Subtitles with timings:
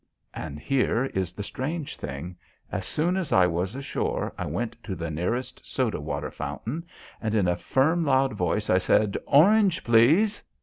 [0.33, 2.35] And here is the strange thing:
[2.71, 6.87] as soon as I was ashore I went to the nearest soda water fountain,
[7.21, 10.41] and in a loud, firm voice I said, "Orange, please."